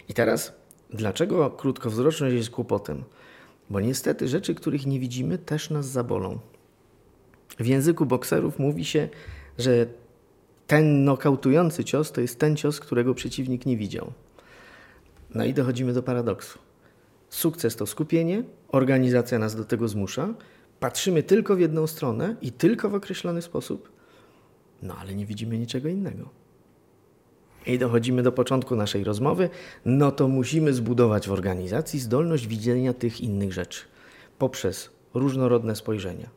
[0.09, 0.53] I teraz,
[0.95, 3.05] dlaczego krótkowzroczność jest kłopotem?
[3.71, 6.39] Bo niestety rzeczy, których nie widzimy, też nas zabolą.
[7.59, 9.09] W języku bokserów mówi się,
[9.59, 9.87] że
[10.67, 14.13] ten nokautujący cios to jest ten cios, którego przeciwnik nie widział.
[15.35, 16.59] No i dochodzimy do paradoksu.
[17.29, 20.35] Sukces to skupienie, organizacja nas do tego zmusza,
[20.81, 23.93] patrzymy tylko w jedną stronę i tylko w określony sposób,
[24.83, 26.44] no ale nie widzimy niczego innego.
[27.67, 29.49] I dochodzimy do początku naszej rozmowy,
[29.85, 33.85] no to musimy zbudować w organizacji zdolność widzenia tych innych rzeczy
[34.39, 36.29] poprzez różnorodne spojrzenia,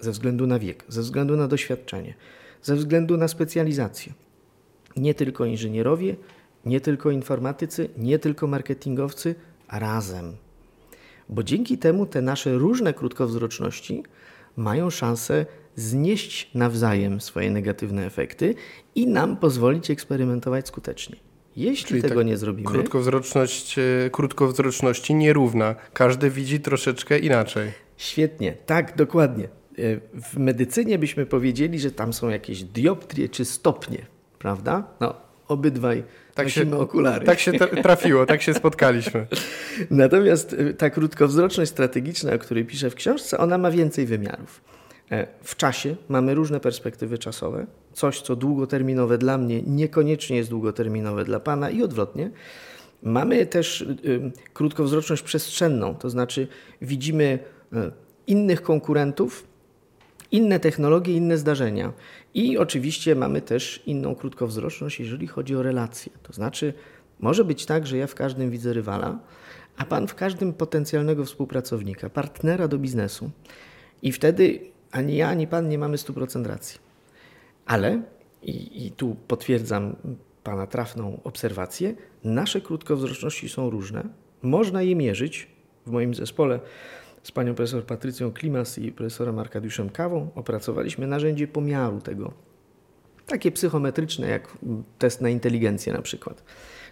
[0.00, 2.14] ze względu na wiek, ze względu na doświadczenie,
[2.62, 4.12] ze względu na specjalizację.
[4.96, 6.16] Nie tylko inżynierowie,
[6.66, 9.34] nie tylko informatycy, nie tylko marketingowcy,
[9.68, 10.36] razem.
[11.28, 14.02] Bo dzięki temu te nasze różne krótkowzroczności
[14.56, 18.54] mają szansę znieść nawzajem swoje negatywne efekty
[18.94, 21.16] i nam pozwolić eksperymentować skutecznie.
[21.56, 22.68] Jeśli Czyli tego tak nie zrobimy.
[22.68, 25.74] Krótkowzroczność, e, krótkowzroczności nierówna.
[25.92, 27.72] Każdy widzi troszeczkę inaczej.
[27.96, 29.44] Świetnie, tak, dokładnie.
[29.44, 29.48] E,
[30.14, 33.98] w medycynie byśmy powiedzieli, że tam są jakieś dioptrie czy stopnie,
[34.38, 34.84] prawda?
[35.00, 35.14] No,
[35.48, 36.02] obydwaj
[36.34, 37.26] tak nosimy się, okulary.
[37.26, 39.26] Tak się trafiło, tak się spotkaliśmy.
[39.90, 44.60] Natomiast e, ta krótkowzroczność strategiczna, o której piszę w książce, ona ma więcej wymiarów.
[45.12, 47.66] E, w czasie mamy różne perspektywy czasowe.
[47.92, 52.30] Coś, co długoterminowe dla mnie, niekoniecznie jest długoterminowe dla Pana i odwrotnie.
[53.02, 53.86] Mamy też
[54.52, 56.48] krótkowzroczność przestrzenną, to znaczy
[56.82, 57.38] widzimy
[58.26, 59.46] innych konkurentów,
[60.30, 61.92] inne technologie, inne zdarzenia.
[62.34, 66.12] I oczywiście mamy też inną krótkowzroczność, jeżeli chodzi o relacje.
[66.22, 66.74] To znaczy,
[67.20, 69.18] może być tak, że ja w każdym widzę rywala,
[69.76, 73.30] a pan w każdym potencjalnego współpracownika, partnera do biznesu.
[74.02, 76.80] I wtedy ani ja, ani pan nie mamy 100% racji.
[77.66, 78.02] Ale,
[78.42, 79.96] i, i tu potwierdzam
[80.44, 84.04] pana trafną obserwację, nasze krótkowzroczności są różne.
[84.42, 85.48] Można je mierzyć.
[85.86, 86.60] W moim zespole
[87.22, 92.32] z panią profesor Patrycją Klimas i profesorem Arkadiuszem Kawą opracowaliśmy narzędzie pomiaru tego.
[93.26, 94.58] Takie psychometryczne, jak
[94.98, 96.44] test na inteligencję na przykład.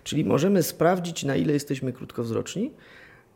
[0.04, 2.70] Czyli możemy sprawdzić, na ile jesteśmy krótkowzroczni,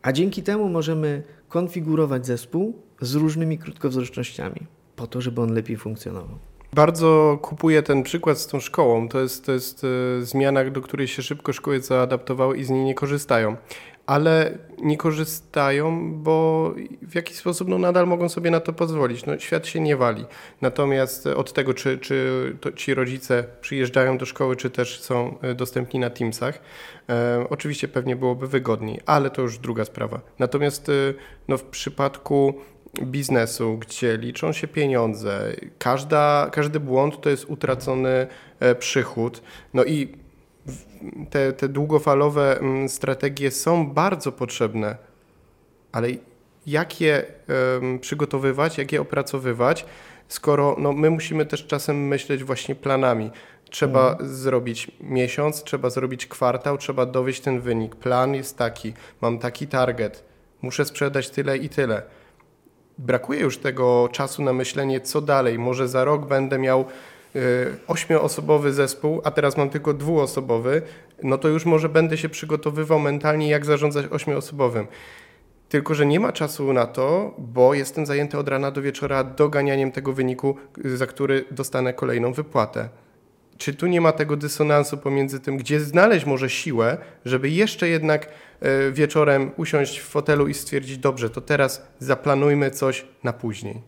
[0.05, 4.61] a dzięki temu możemy konfigurować zespół z różnymi krótkowzrocznościami,
[4.97, 6.39] po to, żeby on lepiej funkcjonował.
[6.73, 9.09] Bardzo kupuję ten przykład z tą szkołą.
[9.09, 12.85] To jest, to jest e, zmiana, do której się szybko szkoły zaadaptowały i z niej
[12.85, 13.57] nie korzystają.
[14.07, 19.27] Ale nie korzystają, bo w jakiś sposób no, nadal mogą sobie na to pozwolić.
[19.27, 20.25] No, świat się nie wali.
[20.61, 26.01] Natomiast od tego, czy, czy ci rodzice przyjeżdżają do szkoły, czy też są e, dostępni
[26.01, 26.61] na Teamsach,
[27.09, 30.21] e, oczywiście pewnie byłoby wygodniej, ale to już druga sprawa.
[30.39, 30.93] Natomiast e,
[31.49, 32.55] no, w przypadku
[33.03, 38.27] biznesu, gdzie liczą się pieniądze, każda, każdy błąd to jest utracony
[38.61, 39.43] e, przychód,
[39.75, 40.24] no i
[41.31, 44.97] te, te długofalowe mm, strategie są bardzo potrzebne,
[45.93, 46.09] ale
[46.67, 47.25] jak je
[48.01, 49.87] przygotowywać, jak je opracowywać,
[50.29, 53.31] skoro no, my musimy też czasem myśleć właśnie planami.
[53.71, 54.35] Trzeba mhm.
[54.35, 57.97] zrobić miesiąc, trzeba zrobić kwartał, trzeba dowieść ten wynik.
[57.97, 60.25] Plan jest taki, mam taki target,
[60.63, 62.03] muszę sprzedać tyle i tyle.
[62.99, 65.59] Brakuje już tego czasu na myślenie, co dalej.
[65.59, 66.85] Może za rok będę miał
[67.87, 70.83] ośmioosobowy zespół, a teraz mam tylko dwuosobowy,
[71.23, 74.87] no to już może będę się przygotowywał mentalnie, jak zarządzać ośmioosobowym.
[75.69, 79.93] Tylko, że nie ma czasu na to, bo jestem zajęty od rana do wieczora doganianiem
[79.93, 82.89] tego wyniku, za który dostanę kolejną wypłatę.
[83.59, 88.29] Czy tu nie ma tego dysonansu pomiędzy tym, gdzie znaleźć może siłę, żeby jeszcze jednak
[88.89, 93.83] y, wieczorem usiąść w fotelu i stwierdzić, dobrze, to teraz zaplanujmy coś na później?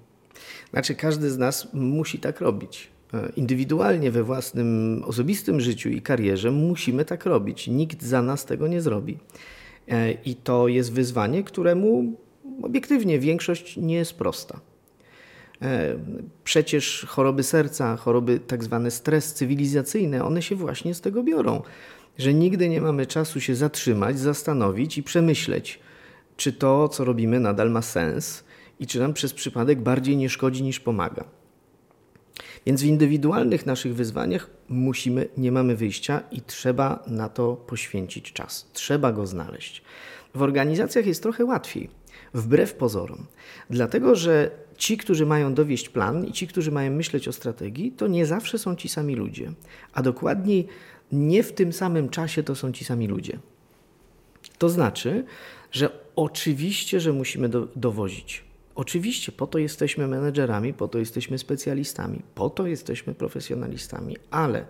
[0.71, 2.96] Znaczy, każdy z nas musi tak robić.
[3.17, 7.69] E, indywidualnie we własnym osobistym życiu i karierze musimy tak robić.
[7.69, 9.19] Nikt za nas tego nie zrobi.
[9.89, 12.17] E, I to jest wyzwanie, któremu
[12.63, 14.61] obiektywnie większość nie jest prosta.
[15.63, 15.97] E,
[16.45, 21.63] przecież choroby serca, choroby tak zwane stres cywilizacyjne, one się właśnie z tego biorą,
[22.19, 25.81] że nigdy nie mamy czasu się zatrzymać, zastanowić i przemyśleć,
[26.37, 28.45] czy to, co robimy, nadal ma sens
[28.81, 31.25] i czy nam przez przypadek bardziej nie szkodzi niż pomaga.
[32.67, 38.71] Więc w indywidualnych naszych wyzwaniach musimy, nie mamy wyjścia i trzeba na to poświęcić czas.
[38.73, 39.83] Trzeba go znaleźć.
[40.35, 41.91] W organizacjach jest trochę łatwiej,
[42.35, 43.27] wbrew pozorom.
[43.71, 48.07] Dlatego, że ci, którzy mają dowieść plan i ci, którzy mają myśleć o strategii, to
[48.07, 49.53] nie zawsze są ci sami ludzie.
[49.93, 50.67] A dokładniej,
[51.13, 53.39] nie w tym samym czasie to są ci sami ludzie.
[54.59, 55.25] To znaczy,
[55.73, 58.46] że oczywiście, że musimy do, dowozić.
[58.77, 64.67] Oczywiście po to jesteśmy menedżerami, po to jesteśmy specjalistami, po to jesteśmy profesjonalistami, ale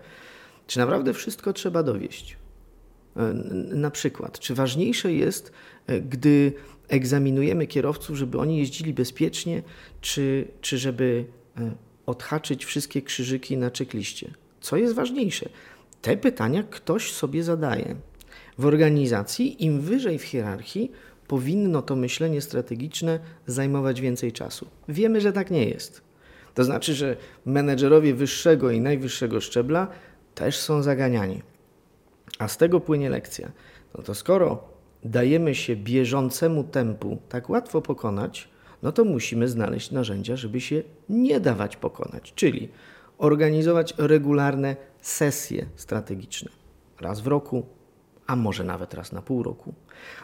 [0.67, 2.37] czy naprawdę wszystko trzeba dowieść?
[3.17, 3.33] E,
[3.75, 5.51] na przykład, czy ważniejsze jest,
[5.87, 6.53] e, gdy
[6.87, 9.63] egzaminujemy kierowców, żeby oni jeździli bezpiecznie,
[10.01, 11.25] czy, czy żeby
[11.57, 11.71] e,
[12.05, 14.31] odhaczyć wszystkie krzyżyki na czekliście?
[14.61, 15.49] Co jest ważniejsze?
[16.01, 17.95] Te pytania ktoś sobie zadaje.
[18.57, 20.91] W organizacji im wyżej w hierarchii,
[21.27, 24.67] powinno to myślenie strategiczne zajmować więcej czasu.
[24.89, 26.01] Wiemy, że tak nie jest.
[26.53, 29.87] To znaczy, że menedżerowie wyższego i najwyższego szczebla
[30.35, 31.41] też są zaganiani.
[32.39, 33.51] A z tego płynie lekcja.
[33.97, 34.63] No to skoro
[35.03, 38.49] dajemy się bieżącemu tempu tak łatwo pokonać,
[38.83, 42.69] no to musimy znaleźć narzędzia, żeby się nie dawać pokonać, czyli
[43.17, 46.51] organizować regularne sesje strategiczne.
[47.01, 47.65] Raz w roku,
[48.27, 49.73] a może nawet raz na pół roku.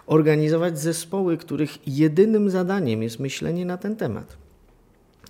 [0.05, 4.37] Organizować zespoły, których jedynym zadaniem jest myślenie na ten temat.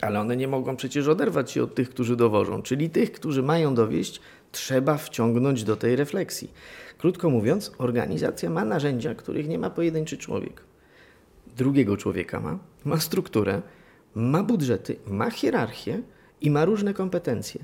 [0.02, 3.76] Ale one nie mogą przecież oderwać się od tych, którzy dowożą, czyli tych, którzy mają
[3.76, 6.52] dowieść, trzeba wciągnąć do tej refleksji.
[6.98, 10.64] Krótko mówiąc, organizacja ma narzędzia, których nie ma pojedynczy człowiek.
[11.58, 13.62] Drugiego człowieka ma, ma strukturę,
[14.16, 16.02] ma budżety, ma hierarchię
[16.42, 17.64] i ma różne kompetencje.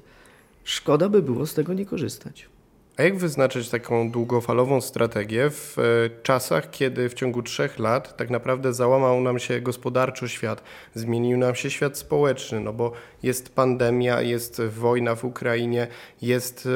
[0.63, 2.49] Szkoda by było z tego nie korzystać.
[2.99, 5.81] A jak wyznaczyć taką długofalową strategię w e,
[6.23, 11.55] czasach, kiedy w ciągu trzech lat tak naprawdę załamał nam się gospodarczo świat, zmienił nam
[11.55, 12.91] się świat społeczny, no bo
[13.23, 15.87] jest pandemia, jest wojna w Ukrainie,
[16.21, 16.67] jest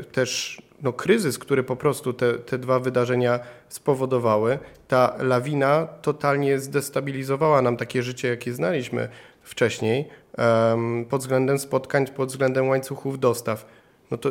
[0.00, 4.58] e, też no, kryzys, który po prostu te, te dwa wydarzenia spowodowały.
[4.88, 9.08] Ta lawina totalnie zdestabilizowała nam takie życie, jakie znaliśmy
[9.42, 10.08] wcześniej,
[11.08, 13.66] pod względem spotkań, pod względem łańcuchów dostaw.
[14.10, 14.30] No to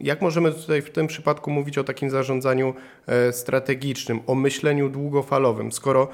[0.00, 2.74] jak możemy tutaj w tym przypadku mówić o takim zarządzaniu
[3.06, 6.08] e, strategicznym, o myśleniu długofalowym, skoro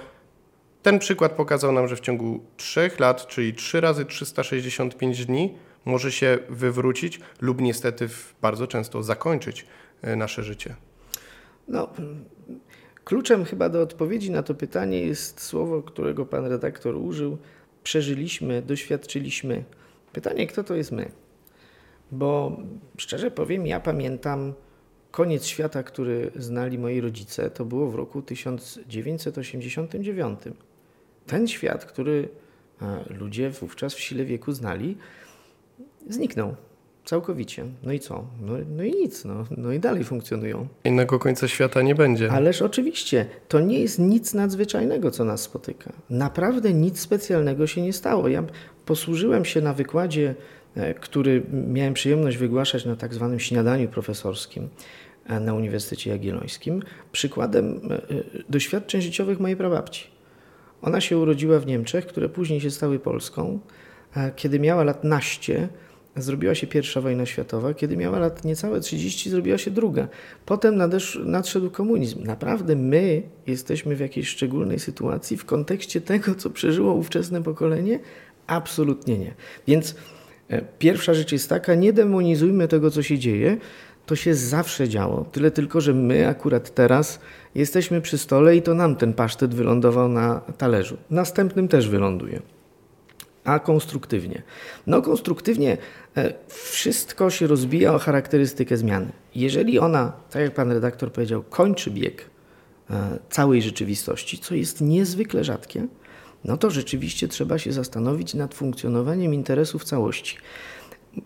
[0.82, 6.12] ten przykład pokazał nam, że w ciągu 3 lat, czyli 3 razy 365 dni, może
[6.12, 8.08] się wywrócić lub niestety
[8.42, 9.66] bardzo często zakończyć
[10.02, 10.74] e, nasze życie?
[11.68, 11.88] No,
[13.04, 17.38] kluczem chyba do odpowiedzi na to pytanie jest słowo, którego pan redaktor użył:
[17.82, 19.64] przeżyliśmy, doświadczyliśmy.
[20.12, 21.10] Pytanie, kto to jest my?
[22.12, 22.56] Bo
[22.96, 24.52] szczerze powiem, ja pamiętam
[25.10, 30.40] koniec świata, który znali moi rodzice, to było w roku 1989.
[31.26, 32.28] Ten świat, który
[32.82, 34.96] e, ludzie wówczas w sile wieku znali,
[36.08, 36.54] zniknął.
[37.04, 37.64] Całkowicie.
[37.82, 38.24] No i co?
[38.40, 39.24] No, no i nic.
[39.24, 40.68] No, no i dalej funkcjonują.
[40.84, 42.32] Innego końca świata nie będzie.
[42.32, 45.92] Ależ oczywiście, to nie jest nic nadzwyczajnego, co nas spotyka.
[46.10, 48.28] Naprawdę nic specjalnego się nie stało.
[48.28, 48.44] Ja
[48.86, 50.34] posłużyłem się na wykładzie,
[51.00, 54.68] który miałem przyjemność wygłaszać na tak zwanym śniadaniu profesorskim
[55.26, 56.82] e, na Uniwersytecie Jagiellońskim,
[57.12, 58.00] przykładem e,
[58.48, 60.06] doświadczeń życiowych mojej prababci.
[60.82, 63.60] Ona się urodziła w Niemczech, które później się stały Polską.
[64.36, 65.68] Kiedy miała lat naście,
[66.16, 70.08] zrobiła się pierwsza wojna światowa, kiedy miała lat niecałe 30, zrobiła się druga.
[70.46, 72.24] Potem nadesz, nadszedł komunizm.
[72.24, 78.00] Naprawdę my jesteśmy w jakiejś szczególnej sytuacji w kontekście tego, co przeżyło ówczesne pokolenie?
[78.46, 79.34] Absolutnie nie.
[79.66, 79.94] Więc e,
[80.78, 83.56] pierwsza rzecz jest taka, nie demonizujmy tego, co się dzieje.
[84.06, 85.24] To się zawsze działo.
[85.32, 87.20] Tyle tylko, że my akurat teraz
[87.54, 90.96] jesteśmy przy stole i to nam ten pasztet wylądował na talerzu.
[91.10, 92.42] Następnym też wyląduje
[93.44, 94.42] a konstruktywnie.
[94.86, 95.78] No, konstruktywnie
[96.16, 99.12] e, wszystko się rozbija o charakterystykę zmiany.
[99.34, 102.24] Jeżeli ona, tak jak pan redaktor powiedział, kończy bieg
[102.90, 105.86] e, całej rzeczywistości, co jest niezwykle rzadkie,
[106.44, 110.36] no to rzeczywiście trzeba się zastanowić nad funkcjonowaniem interesów całości.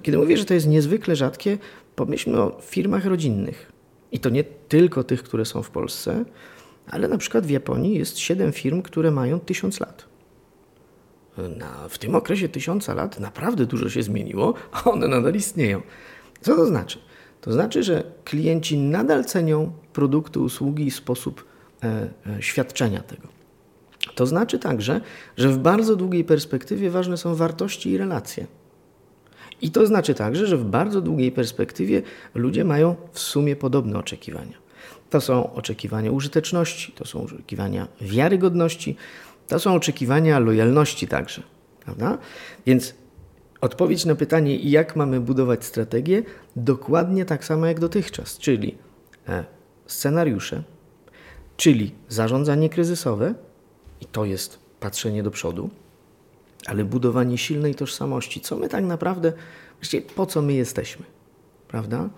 [0.02, 1.58] Kiedy mówię, że to jest niezwykle rzadkie,
[1.96, 3.72] pomyślmy o firmach rodzinnych.
[4.12, 6.24] I to nie tylko tych, które są w Polsce,
[6.86, 10.16] ale na przykład w Japonii jest siedem firm, które mają tysiąc lat
[11.38, 15.82] na, w tym okresie tysiąca lat naprawdę dużo się zmieniło, a one nadal istnieją.
[16.40, 16.98] Co to znaczy?
[17.40, 21.44] To znaczy, że klienci nadal cenią produkty, usługi i sposób
[21.82, 23.28] e, e, świadczenia tego.
[24.16, 25.00] To znaczy także,
[25.36, 28.46] że w bardzo długiej perspektywie ważne są wartości i relacje.
[29.62, 32.02] I to znaczy także, że w bardzo długiej perspektywie
[32.34, 34.56] ludzie mają w sumie podobne oczekiwania.
[35.10, 38.96] To są oczekiwania użyteczności, to są oczekiwania wiarygodności,
[39.46, 41.42] to są oczekiwania lojalności także.
[41.84, 42.18] Prawda?
[42.66, 42.94] Więc
[43.60, 46.22] odpowiedź na pytanie, jak mamy budować strategię,
[46.56, 48.78] dokładnie tak samo jak dotychczas, czyli
[49.28, 49.44] e,
[49.86, 50.62] scenariusze,
[51.56, 53.34] czyli zarządzanie kryzysowe,
[54.00, 55.70] i to jest patrzenie do przodu,
[56.66, 58.40] ale budowanie silnej tożsamości.
[58.40, 59.32] Co my tak naprawdę,
[59.80, 61.04] właściwie po co my jesteśmy?
[61.68, 62.08] Prawda?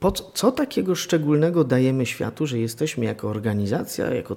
[0.00, 4.36] Po co, co takiego szczególnego dajemy światu, że jesteśmy jako organizacja, jako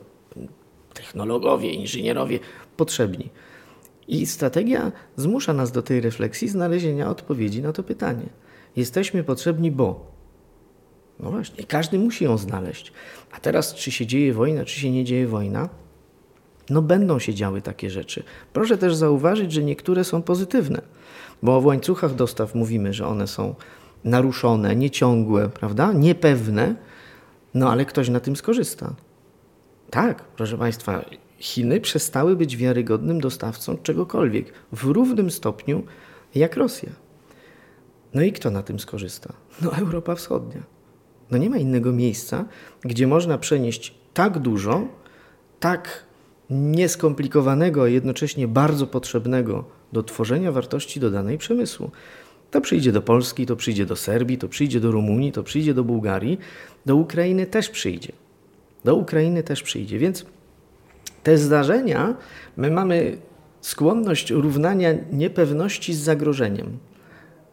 [0.93, 2.39] technologowie, inżynierowie
[2.77, 3.29] potrzebni.
[4.07, 8.29] I strategia zmusza nas do tej refleksji, znalezienia odpowiedzi na to pytanie.
[8.75, 10.11] Jesteśmy potrzebni, bo.
[11.19, 12.91] No właśnie, każdy musi ją znaleźć.
[13.31, 15.69] A teraz, czy się dzieje wojna, czy się nie dzieje wojna?
[16.69, 18.23] No, będą się działy takie rzeczy.
[18.53, 20.81] Proszę też zauważyć, że niektóre są pozytywne,
[21.43, 23.55] bo w łańcuchach dostaw mówimy, że one są
[24.03, 25.93] naruszone, nieciągłe, prawda?
[25.93, 26.75] Niepewne,
[27.53, 28.95] no ale ktoś na tym skorzysta.
[29.89, 31.05] Tak, proszę Państwa,
[31.37, 35.83] Chiny przestały być wiarygodnym dostawcą czegokolwiek w równym stopniu
[36.35, 36.89] jak Rosja.
[38.13, 39.33] No i kto na tym skorzysta?
[39.61, 40.61] No Europa Wschodnia.
[41.31, 42.45] No nie ma innego miejsca,
[42.81, 44.87] gdzie można przenieść tak dużo,
[45.59, 46.05] tak
[46.49, 51.91] nieskomplikowanego, a jednocześnie bardzo potrzebnego do tworzenia wartości dodanej przemysłu.
[52.51, 55.83] To przyjdzie do Polski, to przyjdzie do Serbii, to przyjdzie do Rumunii, to przyjdzie do
[55.83, 56.37] Bułgarii,
[56.85, 58.11] do Ukrainy też przyjdzie
[58.85, 59.99] do Ukrainy też przyjdzie.
[59.99, 60.25] Więc
[61.23, 62.15] te zdarzenia,
[62.57, 63.17] my mamy
[63.61, 66.77] skłonność równania niepewności z zagrożeniem,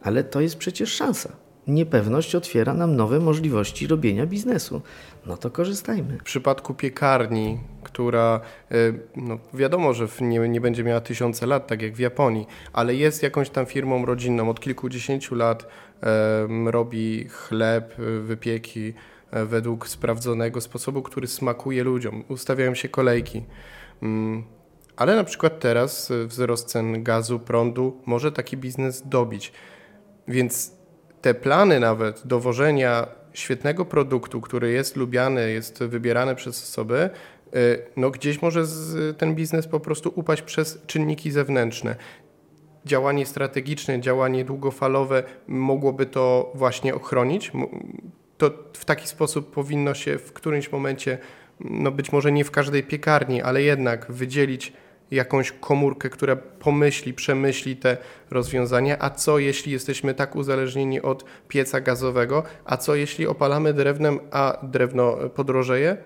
[0.01, 1.35] ale to jest przecież szansa.
[1.67, 4.81] Niepewność otwiera nam nowe możliwości robienia biznesu.
[5.25, 6.17] No to korzystajmy.
[6.17, 8.75] W przypadku piekarni, która e,
[9.15, 13.23] no wiadomo, że nie, nie będzie miała tysiące lat, tak jak w Japonii, ale jest
[13.23, 15.67] jakąś tam firmą rodzinną, od kilkudziesięciu lat
[16.03, 18.93] e, robi chleb, wypieki,
[19.33, 22.23] E, według sprawdzonego sposobu, który smakuje ludziom.
[22.27, 23.43] Ustawiają się kolejki.
[24.03, 24.43] Mm,
[24.95, 29.51] ale na przykład teraz wzrost cen gazu, prądu może taki biznes dobić.
[30.27, 30.71] Więc
[31.23, 37.09] te plany nawet dowożenia świetnego produktu, który jest lubiany, jest wybierany przez osoby, e,
[37.97, 38.63] no gdzieś może
[39.17, 41.95] ten biznes po prostu upaść przez czynniki zewnętrzne.
[42.85, 47.51] Działanie strategiczne, działanie długofalowe mogłoby to właśnie ochronić,
[48.37, 51.17] to w taki sposób powinno się w którymś momencie,
[51.59, 54.73] no być może nie w każdej piekarni, ale jednak wydzielić
[55.11, 57.97] jakąś komórkę, która pomyśli, przemyśli te
[58.31, 64.19] rozwiązania, a co jeśli jesteśmy tak uzależnieni od pieca gazowego, a co jeśli opalamy drewnem,
[64.31, 65.97] a drewno podrożeje?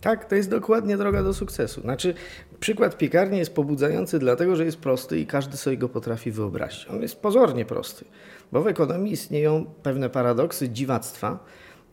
[0.00, 1.80] Tak, to jest dokładnie droga do sukcesu.
[1.80, 2.14] Znaczy,
[2.60, 6.86] przykład piekarni jest pobudzający dlatego, że jest prosty i każdy sobie go potrafi wyobrazić.
[6.90, 8.04] On jest pozornie prosty.
[8.52, 11.44] Bo w ekonomii istnieją pewne paradoksy, dziwactwa.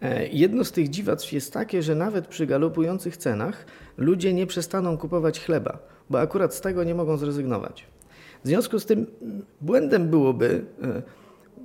[0.02, 3.66] E, jedno z tych dziwactw jest takie, że nawet przy galopujących cenach
[3.98, 5.80] ludzie nie przestaną kupować chleba,
[6.10, 7.86] bo akurat z tego nie mogą zrezygnować.
[8.44, 9.06] W związku z tym
[9.62, 11.02] błędem byłoby e,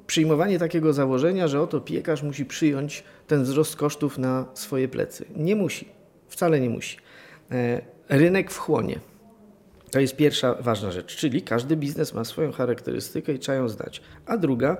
[0.06, 5.24] przyjmowanie takiego założenia, że oto piekarz musi przyjąć ten wzrost kosztów na swoje plecy.
[5.36, 5.88] Nie musi,
[6.28, 6.96] wcale nie musi.
[7.50, 9.00] E, rynek wchłonie.
[9.90, 14.02] To jest pierwsza ważna rzecz, czyli każdy biznes ma swoją charakterystykę i trzeba ją znać.
[14.26, 14.76] A druga,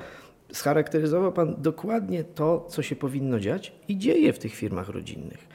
[0.53, 5.49] scharakteryzował Pan dokładnie to, co się powinno dziać i dzieje w tych firmach rodzinnych.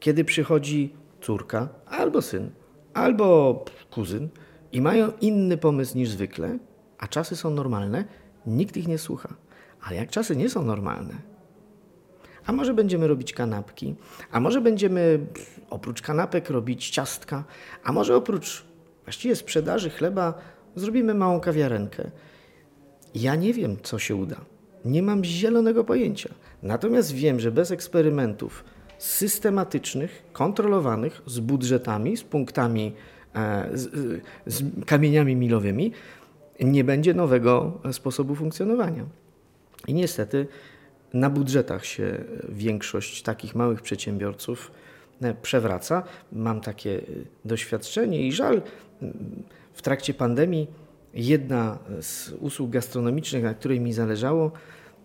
[0.00, 2.50] Kiedy przychodzi córka, albo syn,
[2.94, 4.28] albo kuzyn
[4.72, 6.58] i mają inny pomysł niż zwykle,
[6.98, 8.04] a czasy są normalne,
[8.46, 9.34] nikt ich nie słucha.
[9.82, 11.14] Ale jak czasy nie są normalne,
[12.46, 13.94] a może będziemy robić kanapki,
[14.32, 15.26] a może będziemy
[15.70, 17.44] oprócz kanapek robić ciastka,
[17.84, 18.64] a może oprócz
[19.04, 20.34] właściwie sprzedaży chleba
[20.76, 22.10] zrobimy małą kawiarenkę.
[23.14, 24.36] Ja nie wiem, co się uda.
[24.84, 26.30] Nie mam zielonego pojęcia.
[26.62, 28.64] Natomiast wiem, że bez eksperymentów
[29.02, 32.94] systematycznych, kontrolowanych, z budżetami, z punktami,
[33.34, 33.90] e, z,
[34.46, 35.92] z kamieniami milowymi,
[36.60, 39.04] nie będzie nowego sposobu funkcjonowania.
[39.86, 40.46] I niestety
[41.14, 44.72] na budżetach się większość takich małych przedsiębiorców
[45.22, 46.02] e, przewraca.
[46.32, 47.02] Mam takie e,
[47.44, 48.62] doświadczenie i żal,
[49.72, 50.68] w trakcie pandemii
[51.14, 54.52] jedna z usług gastronomicznych, na której mi zależało,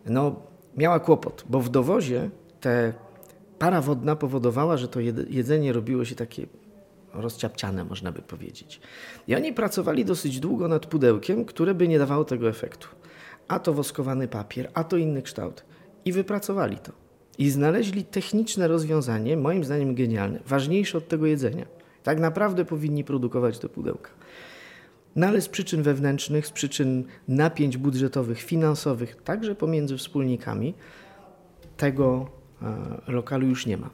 [0.05, 0.35] no,
[0.77, 2.29] miała kłopot, bo w dowozie
[2.61, 2.93] te
[3.59, 4.99] para wodna powodowała, że to
[5.29, 6.47] jedzenie robiło się takie
[7.13, 8.81] rozciapciane, można by powiedzieć.
[9.27, 12.87] I oni pracowali dosyć długo nad pudełkiem, które by nie dawało tego efektu.
[13.47, 15.65] A to woskowany papier, a to inny kształt.
[16.05, 16.91] I wypracowali to.
[17.37, 21.65] I znaleźli techniczne rozwiązanie, moim zdaniem genialne, ważniejsze od tego jedzenia.
[22.03, 24.09] Tak naprawdę powinni produkować te pudełka.
[25.15, 30.73] No ale z przyczyn wewnętrznych, z przyczyn napięć budżetowych, finansowych, także pomiędzy wspólnikami,
[31.77, 32.29] tego
[33.07, 33.89] lokalu już nie ma.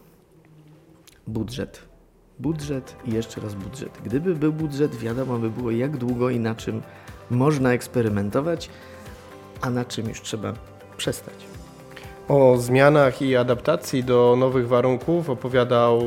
[1.28, 1.82] Budżet.
[2.40, 3.98] Budżet i jeszcze raz budżet.
[4.06, 6.82] Gdyby był budżet, wiadomo by było, jak długo i na czym
[7.30, 8.70] można eksperymentować,
[9.62, 10.54] a na czym już trzeba
[10.98, 11.36] przestać.
[12.28, 16.02] O zmianach i adaptacji do nowych warunków opowiadał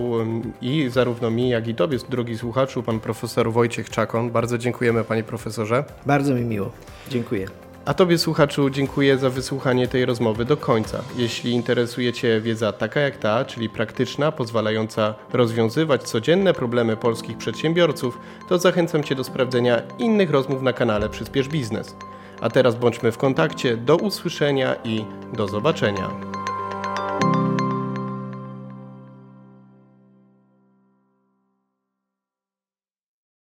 [0.63, 4.31] i zarówno mi, jak i Tobie, drogi słuchaczu, pan profesor Wojciech Czakon.
[4.31, 5.85] Bardzo dziękujemy, panie profesorze.
[6.07, 6.71] Bardzo mi miło.
[7.09, 7.47] Dziękuję.
[7.87, 11.03] A Tobie, słuchaczu, dziękuję za wysłuchanie tej rozmowy do końca.
[11.17, 18.19] Jeśli interesuje Cię wiedza taka jak ta, czyli praktyczna, pozwalająca rozwiązywać codzienne problemy polskich przedsiębiorców,
[18.49, 21.97] to zachęcam Cię do sprawdzenia innych rozmów na kanale Przyspiesz Biznes.
[22.41, 23.77] A teraz bądźmy w kontakcie.
[23.77, 26.11] Do usłyszenia i do zobaczenia.